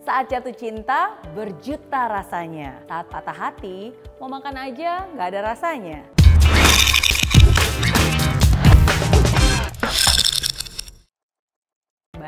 [0.00, 2.80] Saat jatuh cinta, berjuta rasanya.
[2.88, 6.19] Saat patah hati, mau makan aja nggak ada rasanya.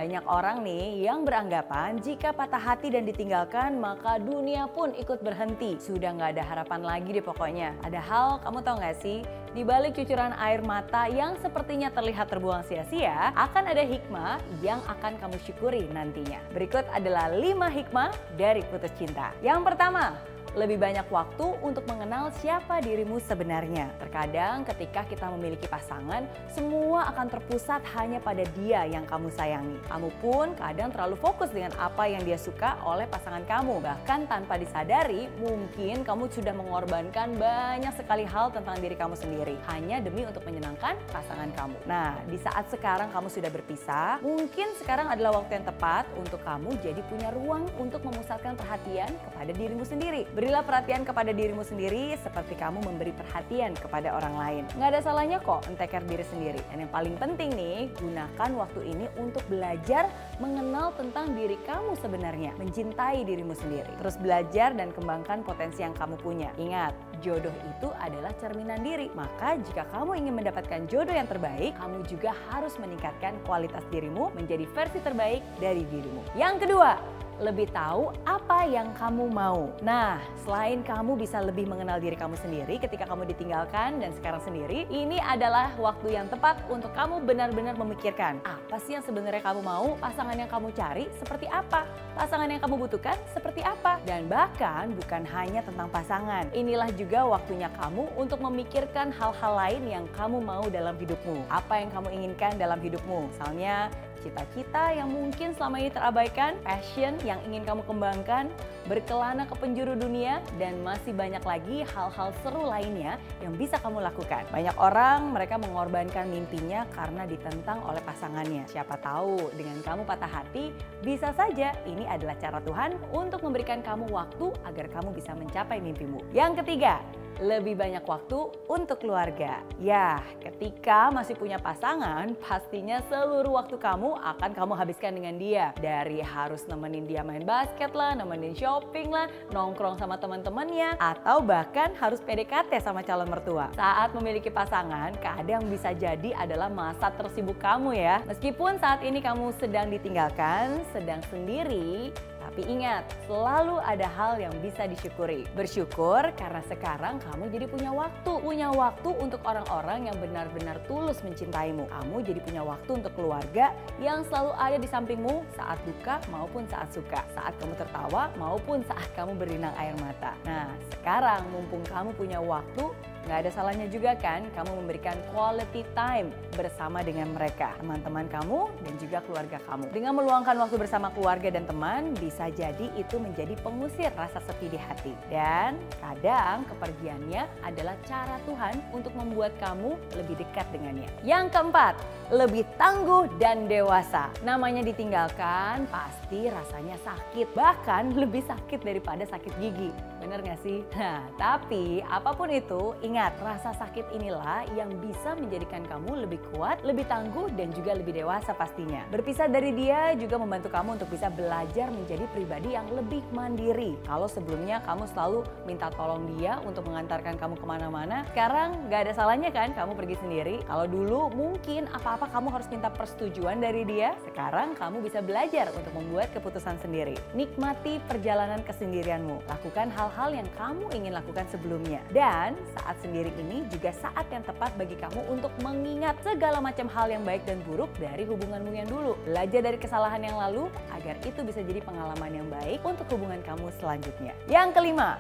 [0.03, 5.79] Banyak orang nih yang beranggapan jika patah hati dan ditinggalkan maka dunia pun ikut berhenti.
[5.79, 7.71] Sudah nggak ada harapan lagi deh pokoknya.
[7.79, 9.23] Padahal kamu tahu nggak sih
[9.55, 15.15] di balik cucuran air mata yang sepertinya terlihat terbuang sia-sia, akan ada hikmah yang akan
[15.23, 16.43] kamu syukuri nantinya.
[16.51, 19.31] Berikut adalah 5 hikmah dari putus cinta.
[19.39, 20.19] Yang pertama,
[20.53, 23.89] lebih banyak waktu untuk mengenal siapa dirimu sebenarnya.
[23.97, 29.81] Terkadang ketika kita memiliki pasangan, semua akan terpusat hanya pada dia yang kamu sayangi.
[29.89, 33.81] Kamu pun kadang terlalu fokus dengan apa yang dia suka oleh pasangan kamu.
[33.81, 39.57] Bahkan tanpa disadari, mungkin kamu sudah mengorbankan banyak sekali hal tentang diri kamu sendiri.
[39.73, 41.77] Hanya demi untuk menyenangkan pasangan kamu.
[41.89, 46.77] Nah, di saat sekarang kamu sudah berpisah, mungkin sekarang adalah waktu yang tepat untuk kamu
[46.85, 52.59] jadi punya ruang untuk memusatkan perhatian kepada dirimu sendiri Berilah perhatian kepada dirimu sendiri seperti
[52.59, 54.63] kamu memberi perhatian kepada orang lain.
[54.75, 56.59] Nggak ada salahnya kok enteker diri sendiri.
[56.67, 60.11] Dan yang paling penting nih, gunakan waktu ini untuk belajar
[60.43, 62.59] mengenal tentang diri kamu sebenarnya.
[62.59, 63.87] Mencintai dirimu sendiri.
[64.03, 66.51] Terus belajar dan kembangkan potensi yang kamu punya.
[66.59, 66.91] Ingat,
[67.23, 69.15] jodoh itu adalah cerminan diri.
[69.15, 74.67] Maka jika kamu ingin mendapatkan jodoh yang terbaik, kamu juga harus meningkatkan kualitas dirimu menjadi
[74.75, 76.35] versi terbaik dari dirimu.
[76.35, 79.75] Yang kedua, lebih tahu apa yang kamu mau.
[79.83, 84.87] Nah, selain kamu bisa lebih mengenal diri kamu sendiri ketika kamu ditinggalkan dan sekarang sendiri,
[84.87, 89.99] ini adalah waktu yang tepat untuk kamu benar-benar memikirkan apa sih yang sebenarnya kamu mau,
[89.99, 91.83] pasangan yang kamu cari seperti apa,
[92.15, 96.47] pasangan yang kamu butuhkan seperti apa, dan bahkan bukan hanya tentang pasangan.
[96.55, 101.51] Inilah juga waktunya kamu untuk memikirkan hal-hal lain yang kamu mau dalam hidupmu.
[101.51, 103.35] Apa yang kamu inginkan dalam hidupmu?
[103.35, 103.91] Misalnya
[104.23, 108.49] cita-cita yang mungkin selama ini terabaikan, passion yang ingin kamu kembangkan,
[108.87, 114.47] berkelana ke penjuru dunia, dan masih banyak lagi hal-hal seru lainnya yang bisa kamu lakukan.
[114.55, 118.65] Banyak orang mereka mengorbankan mimpinya karena ditentang oleh pasangannya.
[118.71, 120.71] Siapa tahu dengan kamu patah hati,
[121.03, 126.23] bisa saja ini adalah cara Tuhan untuk memberikan kamu waktu agar kamu bisa mencapai mimpimu.
[126.31, 127.03] Yang ketiga,
[127.41, 129.65] lebih banyak waktu untuk keluarga.
[129.81, 135.77] Ya, ketika masih punya pasangan, pastinya seluruh waktu kamu akan kamu habiskan dengan dia.
[135.81, 141.93] Dari harus nemenin dia main basket lah, nemenin shopping lah, nongkrong sama teman-temannya, atau bahkan
[141.97, 143.71] harus PDKT sama calon mertua.
[143.77, 148.25] Saat memiliki pasangan, kadang bisa jadi adalah masa tersibuk kamu ya.
[148.27, 152.11] Meskipun saat ini kamu sedang ditinggalkan, sedang sendiri,
[152.51, 155.47] tapi ingat, selalu ada hal yang bisa disyukuri.
[155.55, 158.33] Bersyukur karena sekarang kamu jadi punya waktu.
[158.43, 161.87] Punya waktu untuk orang-orang yang benar-benar tulus mencintaimu.
[161.87, 163.71] Kamu jadi punya waktu untuk keluarga
[164.03, 167.23] yang selalu ada di sampingmu saat duka maupun saat suka.
[167.33, 170.35] Saat kamu tertawa maupun saat kamu berinang air mata.
[170.43, 172.91] Nah, sekarang mumpung kamu punya waktu,
[173.23, 178.95] Nggak ada salahnya juga kan kamu memberikan quality time bersama dengan mereka, teman-teman kamu dan
[178.99, 179.87] juga keluarga kamu.
[179.95, 184.79] Dengan meluangkan waktu bersama keluarga dan teman, bisa jadi itu menjadi pengusir rasa sepi di
[184.79, 185.15] hati.
[185.31, 191.07] Dan kadang kepergiannya adalah cara Tuhan untuk membuat kamu lebih dekat dengannya.
[191.23, 191.95] Yang keempat,
[192.35, 194.35] lebih tangguh dan dewasa.
[194.43, 200.12] Namanya ditinggalkan pasti rasanya sakit, bahkan lebih sakit daripada sakit gigi.
[200.23, 200.87] Bener gak sih?
[200.95, 206.79] Nah, tapi apa pun itu, Ingat, rasa sakit inilah yang bisa menjadikan kamu lebih kuat,
[206.87, 209.03] lebih tangguh, dan juga lebih dewasa pastinya.
[209.11, 213.99] Berpisah dari dia juga membantu kamu untuk bisa belajar menjadi pribadi yang lebih mandiri.
[214.07, 219.13] Kalau sebelumnya kamu selalu minta tolong dia untuk mengantarkan kamu ke mana-mana, sekarang gak ada
[219.19, 220.57] salahnya kan kamu pergi sendiri.
[220.71, 225.91] Kalau dulu mungkin apa-apa kamu harus minta persetujuan dari dia, sekarang kamu bisa belajar untuk
[225.99, 227.19] membuat keputusan sendiri.
[227.35, 229.43] Nikmati perjalanan kesendirianmu.
[229.51, 232.05] Lakukan hal-hal yang kamu ingin lakukan sebelumnya.
[232.13, 237.09] Dan saat sendiri ini juga saat yang tepat bagi kamu untuk mengingat segala macam hal
[237.09, 239.17] yang baik dan buruk dari hubunganmu yang dulu.
[239.25, 243.73] Belajar dari kesalahan yang lalu agar itu bisa jadi pengalaman yang baik untuk hubungan kamu
[243.81, 244.37] selanjutnya.
[244.53, 245.17] Yang kelima,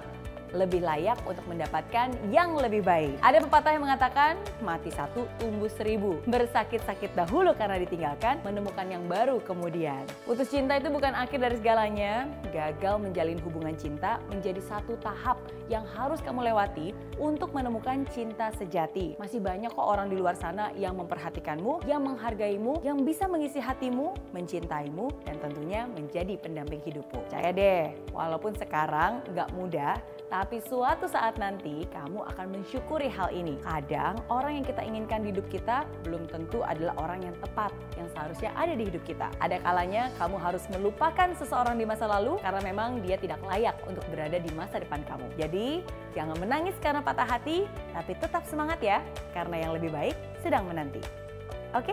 [0.52, 3.16] lebih layak untuk mendapatkan yang lebih baik.
[3.24, 6.20] Ada pepatah yang mengatakan, mati satu tumbuh seribu.
[6.28, 10.04] Bersakit-sakit dahulu karena ditinggalkan, menemukan yang baru kemudian.
[10.28, 12.28] Putus cinta itu bukan akhir dari segalanya.
[12.52, 15.40] Gagal menjalin hubungan cinta menjadi satu tahap
[15.72, 19.16] yang harus kamu lewati untuk menemukan cinta sejati.
[19.16, 24.12] Masih banyak kok orang di luar sana yang memperhatikanmu, yang menghargaimu, yang bisa mengisi hatimu,
[24.36, 27.24] mencintaimu, dan tentunya menjadi pendamping hidupmu.
[27.24, 29.96] Percaya deh, walaupun sekarang nggak mudah,
[30.32, 33.60] tapi suatu saat nanti kamu akan mensyukuri hal ini.
[33.60, 37.68] Kadang orang yang kita inginkan di hidup kita belum tentu adalah orang yang tepat,
[38.00, 39.28] yang seharusnya ada di hidup kita.
[39.44, 44.00] Ada kalanya kamu harus melupakan seseorang di masa lalu karena memang dia tidak layak untuk
[44.08, 45.28] berada di masa depan kamu.
[45.36, 45.84] Jadi,
[46.16, 49.04] jangan menangis karena patah hati, tapi tetap semangat ya,
[49.36, 51.04] karena yang lebih baik sedang menanti.
[51.76, 51.92] Oke?